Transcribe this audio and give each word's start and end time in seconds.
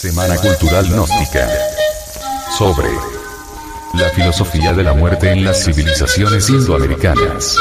Semana 0.00 0.34
Cultural 0.38 0.88
Gnóstica. 0.88 1.46
Sobre 2.56 2.88
la 3.92 4.08
filosofía 4.14 4.72
de 4.72 4.82
la 4.82 4.94
muerte 4.94 5.30
en 5.30 5.44
las 5.44 5.62
civilizaciones 5.62 6.48
indoamericanas. 6.48 7.58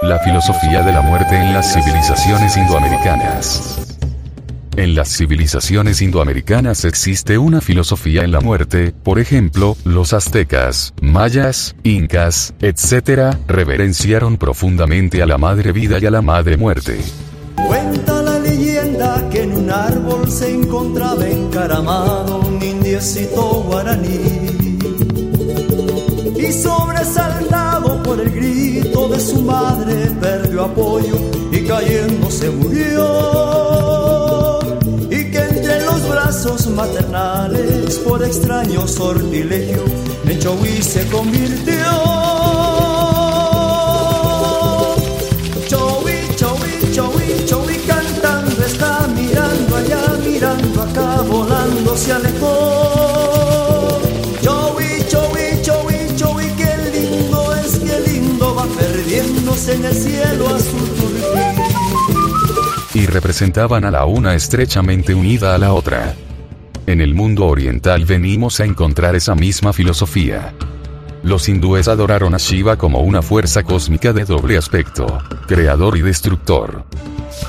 La 0.00 0.18
filosofía 0.20 0.80
de 0.80 0.92
la 0.92 1.02
muerte 1.02 1.36
en 1.36 1.52
las 1.52 1.74
civilizaciones 1.74 2.56
indoamericanas. 2.56 3.91
En 4.74 4.94
las 4.94 5.14
civilizaciones 5.14 6.00
indoamericanas 6.00 6.86
existe 6.86 7.36
una 7.36 7.60
filosofía 7.60 8.24
en 8.24 8.32
la 8.32 8.40
muerte, 8.40 8.94
por 9.02 9.18
ejemplo, 9.18 9.76
los 9.84 10.14
aztecas, 10.14 10.94
mayas, 11.02 11.76
incas, 11.82 12.54
etc., 12.60 13.36
reverenciaron 13.46 14.38
profundamente 14.38 15.22
a 15.22 15.26
la 15.26 15.36
madre 15.36 15.72
vida 15.72 15.98
y 16.00 16.06
a 16.06 16.10
la 16.10 16.22
madre 16.22 16.56
muerte. 16.56 16.98
Cuenta 17.66 18.22
la 18.22 18.38
leyenda 18.38 19.28
que 19.30 19.42
en 19.42 19.52
un 19.52 19.70
árbol 19.70 20.30
se 20.30 20.54
encontraba 20.54 21.28
encaramado 21.28 22.38
un 22.38 22.62
indiecito 22.62 23.64
guaraní. 23.68 24.20
Y 26.38 26.50
sobresaltado 26.50 28.02
por 28.02 28.18
el 28.18 28.30
grito 28.30 29.08
de 29.08 29.20
su 29.20 29.42
madre, 29.42 30.10
perdió 30.18 30.64
apoyo 30.64 31.16
y 31.52 31.60
cayendo 31.66 32.30
se 32.30 32.48
murió. 32.50 33.91
Por 38.12 38.22
extraño 38.22 38.86
sortilegio, 38.86 39.82
en 40.26 40.38
Chowi 40.38 40.82
se 40.82 41.06
convirtió. 41.06 41.82
Chowi, 45.66 46.16
chowi, 46.36 46.92
chowi, 46.92 47.44
chowi 47.46 47.76
cantando 47.86 48.66
está 48.66 49.08
mirando 49.16 49.76
allá, 49.76 50.02
mirando 50.22 50.82
acá, 50.82 51.22
volando 51.22 51.96
se 51.96 52.12
alejó. 52.12 53.98
Chowi, 54.42 54.88
chowi, 55.08 55.62
chowi, 55.62 56.14
chowi, 56.14 56.46
qué 56.58 56.72
lindo 56.92 57.54
es, 57.54 57.78
qué 57.78 57.98
lindo 58.10 58.54
va 58.54 58.66
perdiéndose 58.78 59.76
en 59.76 59.84
el 59.86 59.94
cielo 59.94 60.54
azul 60.54 60.86
turquí. 60.98 61.62
y 62.94 63.06
representaban 63.06 63.86
a 63.86 63.90
la 63.90 64.04
una 64.04 64.34
estrechamente 64.34 65.14
unida 65.14 65.54
a 65.54 65.58
la 65.58 65.72
otra. 65.72 66.14
En 66.86 67.00
el 67.00 67.14
mundo 67.14 67.46
oriental 67.46 68.04
venimos 68.04 68.58
a 68.60 68.64
encontrar 68.64 69.14
esa 69.14 69.34
misma 69.34 69.72
filosofía. 69.72 70.52
Los 71.22 71.48
hindúes 71.48 71.86
adoraron 71.86 72.34
a 72.34 72.38
Shiva 72.38 72.76
como 72.76 73.00
una 73.00 73.22
fuerza 73.22 73.62
cósmica 73.62 74.12
de 74.12 74.24
doble 74.24 74.56
aspecto, 74.56 75.18
creador 75.46 75.96
y 75.96 76.02
destructor. 76.02 76.84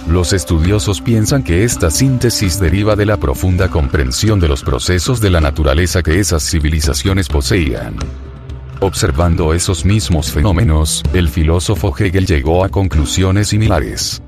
Los 0.08 0.34
estudiosos 0.34 1.02
piensan 1.02 1.44
que 1.44 1.64
esta 1.64 1.90
síntesis 1.90 2.60
deriva 2.60 2.96
de 2.96 3.06
la 3.06 3.18
profunda 3.18 3.70
comprensión 3.70 4.40
de 4.40 4.48
los 4.48 4.64
procesos 4.64 5.20
de 5.20 5.32
la 5.32 5.42
naturaleza 5.42 6.04
que 6.04 6.20
esas 6.20 6.44
civilizaciones 6.44 7.28
poseían. 7.28 7.96
Observando 8.82 9.54
esos 9.54 9.86
mismos 9.86 10.32
fenómenos, 10.32 11.04
el 11.14 11.30
filósofo 11.30 11.96
Hegel 11.98 12.28
llegó 12.28 12.64
a 12.64 12.70
conclusiones 12.70 13.48
similares. 13.48 14.23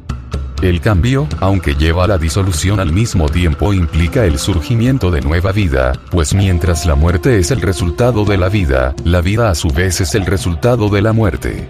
El 0.66 0.82
cambio, 0.82 1.28
aunque 1.42 1.76
lleva 1.76 2.06
a 2.06 2.08
la 2.08 2.18
disolución 2.18 2.80
al 2.80 2.92
mismo 2.92 3.30
tiempo, 3.30 3.72
implica 3.72 4.26
el 4.26 4.40
surgimiento 4.40 5.12
de 5.12 5.22
nueva 5.22 5.52
vida, 5.52 5.94
pues 6.10 6.34
mientras 6.34 6.88
la 6.88 6.96
muerte 6.96 7.38
es 7.38 7.52
el 7.52 7.62
resultado 7.62 8.26
de 8.26 8.40
la 8.40 8.50
vida, 8.50 8.96
la 9.04 9.22
vida 9.22 9.52
a 9.52 9.54
su 9.54 9.68
vez 9.68 10.02
es 10.02 10.16
el 10.16 10.26
resultado 10.26 10.90
de 10.90 11.04
la 11.04 11.14
muerte. 11.14 11.70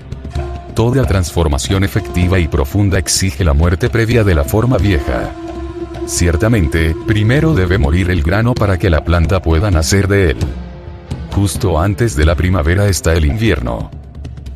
Toda 0.75 1.03
transformación 1.03 1.84
efectiva 1.84 2.39
y 2.39 2.47
profunda 2.47 2.97
exige 2.97 3.44
la 3.44 3.51
muerte 3.51 3.89
previa 3.89 4.23
de 4.23 4.34
la 4.34 4.45
forma 4.45 4.78
vieja. 4.78 5.29
Ciertamente, 6.05 6.95
primero 7.05 7.53
debe 7.53 7.78
morir 7.78 8.09
el 8.09 8.23
grano 8.23 8.53
para 8.53 8.79
que 8.79 8.89
la 8.89 9.03
planta 9.03 9.41
pueda 9.41 9.72
nacer 9.72 10.07
de 10.07 10.31
él. 10.31 10.38
Justo 11.34 11.81
antes 11.81 12.16
de 12.16 12.25
la 12.25 12.35
primavera 12.35 12.88
está 12.88 13.13
el 13.13 13.25
invierno. 13.25 13.91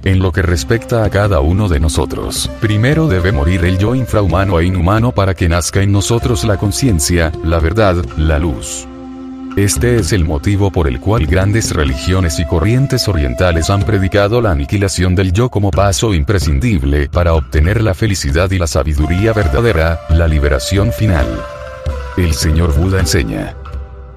En 0.03 0.19
lo 0.19 0.31
que 0.31 0.41
respecta 0.41 1.03
a 1.03 1.09
cada 1.09 1.41
uno 1.41 1.67
de 1.67 1.79
nosotros, 1.79 2.49
primero 2.61 3.07
debe 3.07 3.33
morir 3.33 3.65
el 3.65 3.77
yo 3.77 3.95
infrahumano 3.95 4.59
e 4.59 4.65
inhumano 4.65 5.11
para 5.11 5.33
que 5.33 5.49
nazca 5.49 5.81
en 5.81 5.91
nosotros 5.91 6.45
la 6.45 6.55
conciencia, 6.55 7.33
la 7.43 7.59
verdad, 7.59 7.97
la 8.17 8.39
luz. 8.39 8.87
Este 9.57 9.97
es 9.97 10.13
el 10.13 10.23
motivo 10.23 10.71
por 10.71 10.87
el 10.87 11.01
cual 11.01 11.25
grandes 11.25 11.75
religiones 11.75 12.39
y 12.39 12.45
corrientes 12.45 13.09
orientales 13.09 13.69
han 13.69 13.83
predicado 13.83 14.41
la 14.41 14.51
aniquilación 14.51 15.15
del 15.15 15.33
yo 15.33 15.49
como 15.49 15.69
paso 15.69 16.13
imprescindible 16.13 17.09
para 17.09 17.33
obtener 17.33 17.81
la 17.81 17.93
felicidad 17.93 18.49
y 18.51 18.57
la 18.57 18.67
sabiduría 18.67 19.33
verdadera, 19.33 19.99
la 20.09 20.29
liberación 20.29 20.93
final. 20.93 21.27
El 22.15 22.33
señor 22.33 22.73
Buda 22.73 23.01
enseña. 23.01 23.58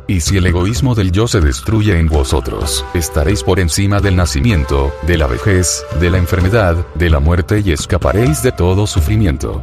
Y 0.07 0.21
si 0.21 0.37
el 0.37 0.47
egoísmo 0.47 0.95
del 0.95 1.13
yo 1.13 1.29
se 1.29 1.41
destruye 1.41 1.99
en 1.99 2.09
vosotros, 2.09 2.85
estaréis 2.93 3.43
por 3.43 3.61
encima 3.61 4.01
del 4.01 4.17
nacimiento, 4.17 4.93
de 5.07 5.17
la 5.17 5.27
vejez, 5.27 5.85
de 6.01 6.11
la 6.11 6.19
enfermedad, 6.19 6.77
de 6.97 7.09
la 7.09 7.21
muerte 7.21 7.63
y 7.65 7.73
escaparéis 7.73 8.43
de 8.43 8.53
todo 8.53 8.87
sufrimiento. 8.87 9.63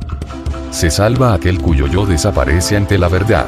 Se 0.72 0.92
salva 0.92 1.34
aquel 1.34 1.60
cuyo 1.60 1.88
yo 1.88 2.06
desaparece 2.06 2.78
ante 2.78 2.98
la 2.98 3.10
verdad. 3.10 3.48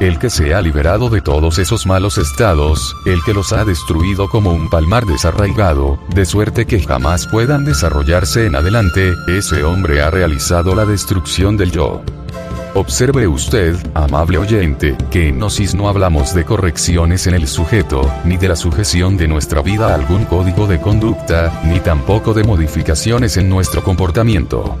El 0.00 0.18
que 0.18 0.30
se 0.30 0.54
ha 0.54 0.62
liberado 0.62 1.10
de 1.10 1.20
todos 1.20 1.58
esos 1.58 1.84
malos 1.84 2.16
estados, 2.16 2.96
el 3.04 3.22
que 3.22 3.34
los 3.34 3.52
ha 3.52 3.66
destruido 3.66 4.28
como 4.28 4.54
un 4.54 4.70
palmar 4.70 5.04
desarraigado, 5.04 5.98
de 6.14 6.24
suerte 6.24 6.64
que 6.64 6.80
jamás 6.80 7.26
puedan 7.26 7.66
desarrollarse 7.66 8.46
en 8.46 8.56
adelante, 8.56 9.12
ese 9.28 9.62
hombre 9.62 10.00
ha 10.00 10.10
realizado 10.10 10.74
la 10.74 10.86
destrucción 10.86 11.58
del 11.58 11.70
yo. 11.70 12.02
Observe 12.74 13.26
usted, 13.26 13.74
amable 13.94 14.38
oyente, 14.38 14.96
que 15.10 15.28
en 15.28 15.38
Gnosis 15.38 15.74
no 15.74 15.88
hablamos 15.88 16.34
de 16.34 16.44
correcciones 16.44 17.26
en 17.26 17.34
el 17.34 17.48
sujeto, 17.48 18.08
ni 18.24 18.36
de 18.36 18.46
la 18.46 18.54
sujeción 18.54 19.16
de 19.16 19.26
nuestra 19.26 19.60
vida 19.60 19.88
a 19.88 19.94
algún 19.96 20.24
código 20.24 20.68
de 20.68 20.80
conducta, 20.80 21.60
ni 21.64 21.80
tampoco 21.80 22.32
de 22.32 22.44
modificaciones 22.44 23.36
en 23.36 23.48
nuestro 23.48 23.82
comportamiento. 23.82 24.78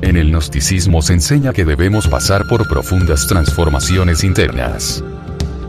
En 0.00 0.16
el 0.16 0.32
gnosticismo 0.32 1.00
se 1.00 1.12
enseña 1.12 1.52
que 1.52 1.64
debemos 1.64 2.08
pasar 2.08 2.48
por 2.48 2.66
profundas 2.66 3.28
transformaciones 3.28 4.24
internas. 4.24 5.04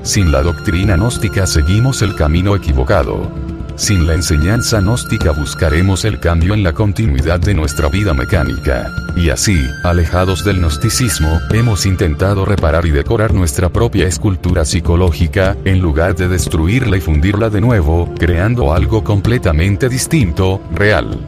Sin 0.01 0.31
la 0.31 0.41
doctrina 0.41 0.95
gnóstica 0.95 1.45
seguimos 1.45 2.01
el 2.01 2.15
camino 2.15 2.55
equivocado. 2.55 3.31
Sin 3.75 4.05
la 4.05 4.13
enseñanza 4.13 4.81
gnóstica 4.81 5.31
buscaremos 5.31 6.05
el 6.05 6.19
cambio 6.19 6.53
en 6.53 6.61
la 6.61 6.73
continuidad 6.73 7.39
de 7.39 7.55
nuestra 7.55 7.89
vida 7.89 8.13
mecánica. 8.13 8.91
Y 9.15 9.31
así, 9.31 9.59
alejados 9.83 10.45
del 10.45 10.59
gnosticismo, 10.59 11.39
hemos 11.49 11.87
intentado 11.87 12.45
reparar 12.45 12.85
y 12.85 12.91
decorar 12.91 13.33
nuestra 13.33 13.69
propia 13.69 14.07
escultura 14.07 14.63
psicológica, 14.63 15.57
en 15.65 15.79
lugar 15.79 16.15
de 16.15 16.27
destruirla 16.27 16.97
y 16.97 17.01
fundirla 17.01 17.49
de 17.49 17.61
nuevo, 17.61 18.13
creando 18.19 18.73
algo 18.73 19.03
completamente 19.03 19.89
distinto, 19.89 20.61
real. 20.73 21.19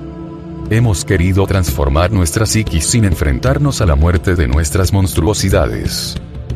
Hemos 0.70 1.04
querido 1.04 1.48
transformar 1.48 2.12
nuestra 2.12 2.46
psiquis 2.46 2.86
sin 2.86 3.06
enfrentarnos 3.06 3.82
a 3.82 3.88
la 3.88 3.96
muerte 3.96 4.36
de 4.36 4.48
nuestras 4.48 4.94
monstruosidades. 4.94 6.16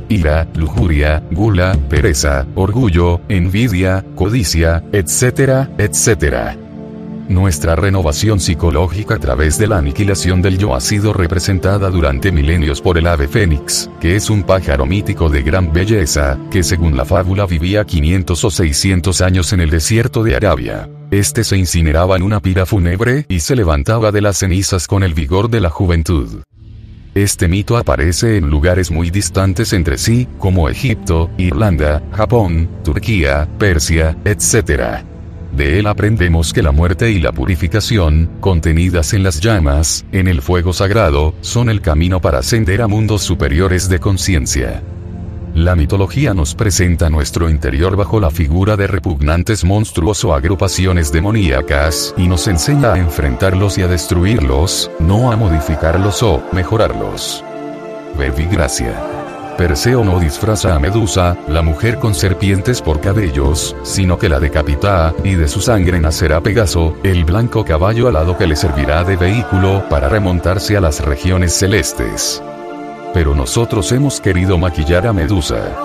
Ira, 0.10 0.48
lujuria, 0.56 1.24
gula, 1.32 1.78
pereza, 1.88 2.48
orgullo, 2.56 3.22
envidia, 3.30 4.04
codicia, 4.16 4.84
etcétera, 4.92 5.70
etcétera. 5.78 6.58
Nuestra 7.30 7.76
renovación 7.76 8.40
psicológica 8.40 9.14
a 9.14 9.20
través 9.20 9.60
de 9.60 9.68
la 9.68 9.78
aniquilación 9.78 10.42
del 10.42 10.58
yo 10.58 10.74
ha 10.74 10.82
sido 10.82 11.14
representada 11.14 11.92
durante 11.92 12.32
milenios 12.32 12.82
por 12.82 12.98
el 12.98 13.06
ave 13.06 13.28
fénix, 13.28 13.88
que 14.02 14.16
es 14.16 14.32
un 14.32 14.42
pájaro 14.42 14.88
mítico 14.88 15.30
de 15.30 15.44
gran 15.44 15.72
belleza, 15.72 16.40
que 16.50 16.64
según 16.64 16.98
la 16.98 17.06
fábula 17.06 17.46
vivía 17.46 17.86
500 17.86 18.44
o 18.44 18.50
600 18.50 19.22
años 19.22 19.54
en 19.54 19.60
el 19.62 19.70
desierto 19.70 20.24
de 20.24 20.36
Arabia. 20.36 20.90
Este 21.12 21.44
se 21.44 21.56
incineraba 21.56 22.16
en 22.16 22.24
una 22.24 22.40
pira 22.40 22.66
fúnebre 22.66 23.28
y 23.30 23.42
se 23.42 23.56
levantaba 23.56 24.12
de 24.12 24.22
las 24.22 24.38
cenizas 24.38 24.88
con 24.88 25.04
el 25.04 25.14
vigor 25.14 25.52
de 25.52 25.62
la 25.62 25.70
juventud. 25.70 26.42
Este 27.16 27.48
mito 27.48 27.76
aparece 27.76 28.38
en 28.38 28.50
lugares 28.50 28.92
muy 28.92 29.10
distantes 29.10 29.74
entre 29.74 29.98
sí, 29.98 30.28
como 30.38 30.70
Egipto, 30.70 31.30
Irlanda, 31.38 32.04
Japón, 32.14 32.70
Turquía, 32.84 33.48
Persia, 33.58 34.16
etc. 34.26 35.04
De 35.52 35.80
él 35.80 35.88
aprendemos 35.88 36.54
que 36.54 36.62
la 36.62 36.72
muerte 36.72 37.10
y 37.10 37.20
la 37.20 37.32
purificación, 37.32 38.30
contenidas 38.40 39.14
en 39.14 39.24
las 39.24 39.40
llamas, 39.40 40.06
en 40.12 40.28
el 40.28 40.44
fuego 40.44 40.72
sagrado, 40.72 41.34
son 41.42 41.70
el 41.70 41.82
camino 41.82 42.22
para 42.22 42.40
ascender 42.40 42.82
a 42.82 42.88
mundos 42.88 43.24
superiores 43.24 43.90
de 43.90 44.00
conciencia. 44.00 44.84
La 45.56 45.76
mitología 45.76 46.34
nos 46.34 46.56
presenta 46.56 47.10
nuestro 47.10 47.50
interior 47.50 47.96
bajo 47.96 48.20
la 48.20 48.30
figura 48.30 48.78
de 48.78 48.88
repugnantes 48.88 49.66
monstruos 49.66 50.24
o 50.24 50.34
agrupaciones 50.34 51.12
demoníacas, 51.12 52.14
y 52.18 52.28
nos 52.28 52.48
enseña 52.48 52.94
a 52.94 53.00
enfrentarlos 53.00 53.78
y 53.78 53.82
a 53.82 53.88
destruirlos, 53.88 54.90
no 55.00 55.32
a 55.32 55.36
modificarlos 55.36 56.24
o 56.24 56.42
mejorarlos. 56.52 57.44
Verbi 58.18 58.46
Gracia. 58.46 58.94
Perseo 59.58 60.06
no 60.06 60.22
disfraza 60.22 60.74
a 60.74 60.80
Medusa, 60.80 61.38
la 61.50 61.62
mujer 61.62 62.00
con 62.00 62.16
serpientes 62.16 62.82
por 62.82 63.02
cabellos, 63.02 63.76
sino 63.84 64.18
que 64.18 64.30
la 64.30 64.40
decapita, 64.40 65.14
y 65.26 65.36
de 65.36 65.50
su 65.50 65.60
sangre 65.60 66.00
nacerá 66.00 66.40
Pegaso, 66.40 66.96
el 67.04 67.26
blanco 67.26 67.66
caballo 67.66 68.08
alado 68.08 68.38
que 68.38 68.48
le 68.48 68.56
servirá 68.56 69.04
de 69.04 69.18
vehículo 69.18 69.84
para 69.90 70.08
remontarse 70.08 70.78
a 70.78 70.82
las 70.82 71.04
regiones 71.04 71.52
celestes. 71.52 72.42
Pero 73.14 73.34
nosotros 73.36 73.92
hemos 73.92 74.22
querido 74.22 74.58
maquillar 74.58 75.08
a 75.08 75.14
Medusa. 75.14 75.76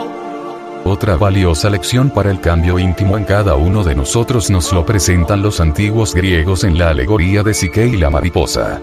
Otra 0.85 1.17
valiosa 1.17 1.71
lección 1.71 2.11
para 2.11 2.31
el 2.31 2.41
cambio 2.41 2.79
íntimo 2.79 3.17
en 3.17 3.25
cada 3.25 3.55
uno 3.55 3.83
de 3.83 3.95
nosotros 3.95 4.51
nos 4.51 4.73
lo 4.73 4.85
presentan 4.85 5.43
los 5.43 5.61
antiguos 5.61 6.15
griegos 6.15 6.63
en 6.63 6.79
la 6.79 6.91
alegoría 6.91 7.43
de 7.43 7.55
Psique 7.55 7.87
y 7.87 7.97
la 7.97 8.11
mariposa. 8.11 8.83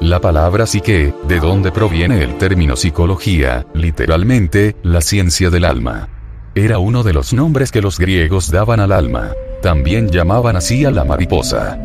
La 0.00 0.18
palabra 0.18 0.66
psique, 0.66 1.14
de 1.28 1.40
donde 1.40 1.70
proviene 1.70 2.24
el 2.24 2.38
término 2.38 2.74
psicología, 2.74 3.66
literalmente, 3.74 4.74
la 4.82 5.02
ciencia 5.02 5.50
del 5.50 5.66
alma. 5.66 6.08
Era 6.54 6.78
uno 6.78 7.02
de 7.02 7.12
los 7.12 7.32
nombres 7.32 7.70
que 7.70 7.82
los 7.82 7.98
griegos 7.98 8.50
daban 8.50 8.80
al 8.80 8.92
alma. 8.92 9.32
También 9.62 10.08
llamaban 10.08 10.56
así 10.56 10.84
a 10.86 10.90
la 10.90 11.04
mariposa. 11.04 11.78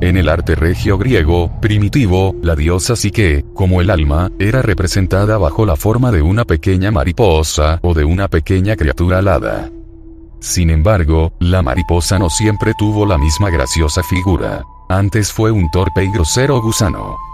En 0.00 0.16
el 0.16 0.30
arte 0.30 0.54
regio 0.54 0.96
griego, 0.96 1.50
primitivo, 1.60 2.34
la 2.42 2.56
diosa 2.56 2.96
Psique, 2.96 3.44
como 3.52 3.82
el 3.82 3.90
alma, 3.90 4.30
era 4.38 4.62
representada 4.62 5.36
bajo 5.36 5.66
la 5.66 5.76
forma 5.76 6.10
de 6.10 6.22
una 6.22 6.46
pequeña 6.46 6.90
mariposa 6.90 7.78
o 7.82 7.92
de 7.92 8.04
una 8.04 8.26
pequeña 8.28 8.76
criatura 8.76 9.18
alada. 9.18 9.70
Sin 10.40 10.70
embargo, 10.70 11.34
la 11.38 11.60
mariposa 11.60 12.18
no 12.18 12.30
siempre 12.30 12.72
tuvo 12.78 13.04
la 13.04 13.18
misma 13.18 13.50
graciosa 13.50 14.02
figura. 14.02 14.62
Antes 14.88 15.32
fue 15.32 15.50
un 15.50 15.70
torpe 15.70 16.02
y 16.02 16.10
grosero 16.10 16.62
gusano. 16.62 17.29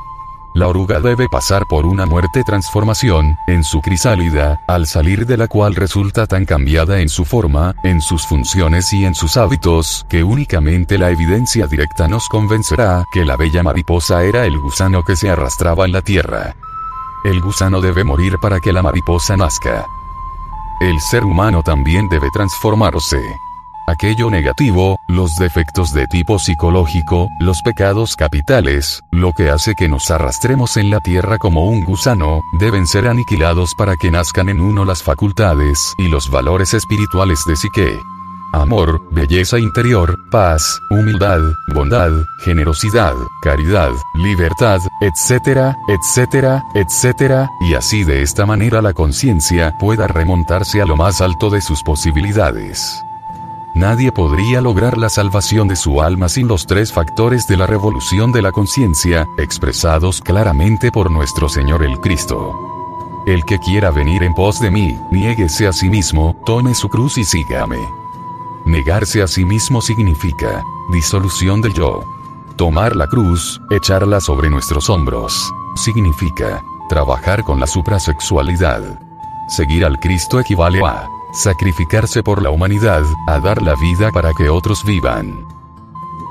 La 0.57 0.69
oruga 0.69 1.01
debe 1.01 1.29
pasar 1.29 1.67
por 1.67 1.85
una 1.85 2.07
muerte 2.07 2.43
transformación, 2.43 3.37
en 3.47 3.63
su 3.63 3.83
crisálida, 3.83 4.59
al 4.67 4.87
salir 4.87 5.27
de 5.27 5.37
la 5.37 5.49
cual 5.49 5.75
resulta 5.75 6.27
tan 6.27 6.47
cambiada 6.47 7.01
en 7.01 7.11
su 7.11 7.27
forma, 7.27 7.75
en 7.85 8.01
sus 8.01 8.27
funciones 8.27 8.91
y 8.95 9.05
en 9.05 9.15
sus 9.15 9.37
hábitos, 9.37 10.07
que 10.09 10.25
únicamente 10.25 10.97
la 10.97 11.11
evidencia 11.11 11.67
directa 11.67 12.09
nos 12.09 12.27
convencerá 12.31 13.05
que 13.13 13.27
la 13.27 13.37
bella 13.37 13.63
mariposa 13.63 14.25
era 14.25 14.47
el 14.47 14.59
gusano 14.59 15.05
que 15.05 15.15
se 15.15 15.29
arrastraba 15.29 15.85
en 15.85 15.93
la 15.93 16.01
tierra. 16.01 16.57
El 17.23 17.43
gusano 17.43 17.83
debe 17.83 18.03
morir 18.03 18.39
para 18.41 18.59
que 18.59 18.73
la 18.73 18.81
mariposa 18.81 19.37
nazca. 19.37 19.85
El 20.81 20.99
ser 21.01 21.27
humano 21.27 21.63
también 21.63 22.09
debe 22.09 22.31
transformarse 22.31 23.21
aquello 23.87 24.31
negativo, 24.31 24.99
los 25.09 25.37
defectos 25.37 25.93
de 25.93 26.07
tipo 26.07 26.39
psicológico, 26.39 27.29
los 27.41 27.63
pecados 27.63 28.17
capitales, 28.17 29.03
lo 29.13 29.33
que 29.33 29.51
hace 29.51 29.75
que 29.75 29.89
nos 29.89 30.11
arrastremos 30.11 30.77
en 30.77 30.91
la 30.91 31.01
tierra 31.01 31.39
como 31.39 31.67
un 31.67 31.85
gusano, 31.85 32.41
deben 32.59 32.87
ser 32.87 33.09
aniquilados 33.09 33.75
para 33.77 33.97
que 33.97 34.11
nazcan 34.11 34.49
en 34.49 34.61
uno 34.61 34.85
las 34.85 35.03
facultades 35.03 35.95
y 35.99 36.09
los 36.09 36.31
valores 36.31 36.75
espirituales 36.75 37.41
de 37.47 37.57
psique. 37.57 37.99
Amor, 38.53 39.03
belleza 39.11 39.59
interior, 39.59 40.17
paz, 40.31 40.81
humildad, 40.91 41.41
bondad, 41.75 42.11
generosidad, 42.45 43.13
caridad, 43.43 43.91
libertad, 44.15 44.81
etcétera, 45.01 45.77
etcétera, 45.89 46.63
etcétera, 46.75 47.51
y 47.61 47.75
así 47.75 48.05
de 48.05 48.23
esta 48.23 48.47
manera 48.47 48.81
la 48.81 48.95
conciencia 48.95 49.77
pueda 49.79 50.07
remontarse 50.07 50.81
a 50.81 50.87
lo 50.87 50.97
más 50.97 51.21
alto 51.21 51.51
de 51.51 51.61
sus 51.61 51.83
posibilidades. 51.83 53.03
Nadie 53.77 54.11
podría 54.11 54.63
lograr 54.63 54.97
la 54.97 55.11
salvación 55.11 55.69
de 55.69 55.77
su 55.77 56.01
alma 56.01 56.31
sin 56.31 56.49
los 56.49 56.65
tres 56.65 56.91
factores 56.91 57.47
de 57.47 57.59
la 57.59 57.67
revolución 57.67 58.33
de 58.33 58.41
la 58.41 58.51
conciencia, 58.51 59.29
expresados 59.37 60.23
claramente 60.23 60.91
por 60.91 61.11
nuestro 61.11 61.51
Señor 61.51 61.85
el 61.85 62.01
Cristo. 62.01 62.55
El 63.27 63.45
que 63.45 63.59
quiera 63.59 63.91
venir 63.91 64.23
en 64.23 64.33
pos 64.33 64.61
de 64.61 64.71
mí, 64.71 64.99
niéguese 65.11 65.67
a 65.67 65.75
sí 65.75 65.91
mismo, 65.91 66.35
tome 66.47 66.75
su 66.75 66.89
cruz 66.89 67.19
y 67.19 67.25
sígame. 67.25 67.77
Negarse 68.65 69.21
a 69.21 69.27
sí 69.27 69.45
mismo 69.45 69.83
significa 69.83 70.63
disolución 70.91 71.61
del 71.61 71.75
yo. 71.75 72.03
Tomar 72.57 72.97
la 72.97 73.07
cruz, 73.09 73.61
echarla 73.71 74.23
sobre 74.23 74.49
nuestros 74.49 74.89
hombros, 74.89 75.53
significa 75.75 76.65
trabajar 76.89 77.45
con 77.45 77.61
la 77.61 77.67
suprasexualidad. 77.67 78.99
Seguir 79.49 79.85
al 79.85 80.01
Cristo 80.01 80.41
equivale 80.41 80.81
a 80.83 81.11
sacrificarse 81.37 82.23
por 82.23 82.43
la 82.43 82.51
humanidad, 82.51 83.03
a 83.27 83.39
dar 83.39 83.63
la 83.63 83.75
vida 83.77 84.11
para 84.11 84.33
que 84.35 84.49
otros 84.49 84.85
vivan. 84.85 85.47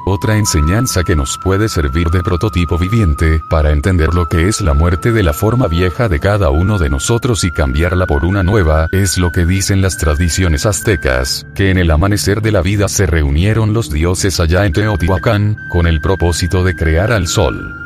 Otra 0.07 0.38
enseñanza 0.38 1.04
que 1.04 1.16
nos 1.16 1.40
puede 1.44 1.68
servir 1.68 2.10
de 2.12 2.22
prototipo 2.22 2.78
viviente 2.78 3.40
para 3.50 3.72
entender 3.72 4.13
lo 4.13 4.28
que 4.28 4.48
es 4.48 4.62
la 4.62 4.75
muerte 4.75 5.12
de 5.12 5.24
la 5.24 5.34
forma 5.34 5.68
vieja 5.68 6.07
de 6.07 6.19
cada 6.19 6.52
uno 6.52 6.78
de 6.78 6.92
nosotros 6.92 7.44
y 7.44 7.52
cambiarla 7.52 8.06
por 8.06 8.24
una 8.24 8.44
nueva 8.44 8.88
es 8.92 9.18
lo 9.18 9.31
que 9.31 9.48
dicen 9.48 9.81
las 9.81 9.98
tradiciones 9.98 10.68
aztecas, 10.68 11.48
que 11.56 11.72
en 11.72 11.80
el 11.80 11.90
amanecer 11.90 12.42
de 12.42 12.51
la 12.51 12.62
vida 12.62 12.88
se 12.88 13.08
reunieron 13.08 13.74
los 13.74 13.90
dioses 13.90 14.40
allá 14.40 14.68
en 14.68 14.74
Teotihuacán, 14.74 15.58
con 15.69 15.88
el 15.88 16.01
propósito 16.01 16.63
de 16.63 16.75
crear 16.75 17.12
al 17.12 17.28
sol 17.28 17.85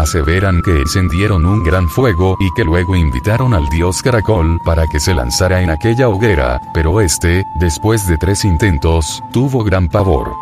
aseveran 0.00 0.62
que 0.62 0.80
encendieron 0.80 1.46
un 1.46 1.62
gran 1.62 1.88
fuego 1.88 2.36
y 2.40 2.52
que 2.54 2.64
luego 2.64 2.96
invitaron 2.96 3.54
al 3.54 3.68
dios 3.68 4.02
Caracol 4.02 4.60
para 4.64 4.86
que 4.86 5.00
se 5.00 5.14
lanzara 5.14 5.62
en 5.62 5.70
aquella 5.70 6.08
hoguera, 6.08 6.60
pero 6.72 7.00
este, 7.00 7.44
después 7.60 8.06
de 8.06 8.18
tres 8.18 8.44
intentos, 8.44 9.22
tuvo 9.32 9.64
gran 9.64 9.88
pavor. 9.88 10.34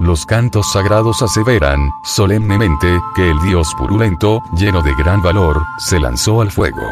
Los 0.00 0.26
cantos 0.26 0.72
sagrados 0.72 1.22
aseveran, 1.22 1.90
solemnemente, 2.04 3.00
que 3.16 3.30
el 3.30 3.40
dios 3.40 3.74
purulento, 3.76 4.42
lleno 4.56 4.80
de 4.82 4.94
gran 4.94 5.22
valor, 5.22 5.64
se 5.78 5.98
lanzó 5.98 6.40
al 6.40 6.50
fuego. 6.50 6.86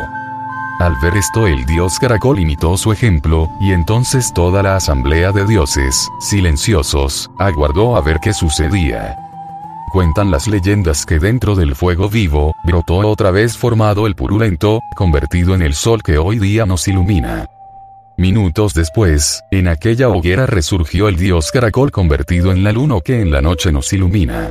Al 0.79 0.95
ver 1.01 1.17
esto 1.17 1.47
el 1.47 1.65
dios 1.65 1.99
Caracol 1.99 2.39
imitó 2.39 2.77
su 2.77 2.93
ejemplo, 2.93 3.49
y 3.61 3.73
entonces 3.73 4.33
toda 4.35 4.63
la 4.63 4.77
asamblea 4.77 5.33
de 5.33 5.47
dioses, 5.47 6.11
silenciosos, 6.21 7.31
aguardó 7.39 7.97
a 7.97 8.03
ver 8.03 8.21
qué 8.21 8.35
sucedía. 8.35 9.26
Cuentan 9.97 10.31
las 10.31 10.47
leyendas 10.47 11.07
que 11.07 11.19
dentro 11.19 11.55
del 11.55 11.75
fuego 11.75 12.11
vivo, 12.11 12.55
brotó 12.67 12.97
otra 12.99 13.31
vez 13.31 13.57
formado 13.57 14.07
el 14.07 14.15
purulento, 14.15 14.83
convertido 14.95 15.55
en 15.55 15.63
el 15.63 15.73
sol 15.73 16.03
que 16.03 16.19
hoy 16.19 16.39
día 16.39 16.67
nos 16.67 16.87
ilumina. 16.87 17.47
Minutos 18.19 18.75
después, 18.75 19.41
en 19.51 19.69
aquella 19.69 20.11
hoguera 20.11 20.45
resurgió 20.45 21.09
el 21.09 21.17
dios 21.17 21.51
caracol 21.51 21.93
convertido 21.93 22.53
en 22.53 22.63
la 22.63 22.73
luna 22.73 22.97
que 23.03 23.23
en 23.23 23.31
la 23.31 23.41
noche 23.41 23.73
nos 23.73 23.91
ilumina. 23.95 24.51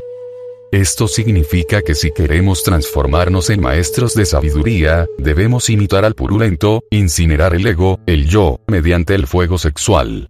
Esto 0.71 1.07
significa 1.07 1.83
que 1.83 1.93
si 1.93 2.09
queremos 2.09 2.63
transformarnos 2.63 3.51
en 3.51 3.61
maestros 3.61 4.15
de 4.15 4.25
sabiduría, 4.25 5.05
debemos 5.19 5.69
imitar 5.69 6.05
al 6.05 6.15
purulento, 6.15 6.81
incinerar 6.89 7.53
el 7.53 7.67
ego, 7.67 7.99
el 8.07 8.27
yo, 8.27 8.61
mediante 8.65 9.13
el 9.13 9.27
fuego 9.27 9.59
sexual. 9.59 10.27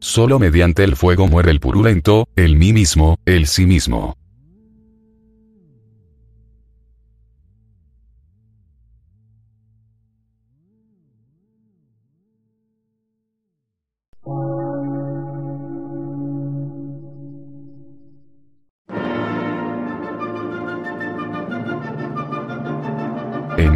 Solo 0.00 0.38
mediante 0.38 0.84
el 0.84 0.96
fuego 0.96 1.26
muere 1.26 1.50
el 1.50 1.60
purulento, 1.60 2.28
el 2.34 2.56
mí 2.56 2.72
mismo, 2.72 3.18
el 3.26 3.46
sí 3.46 3.66
mismo. 3.66 4.16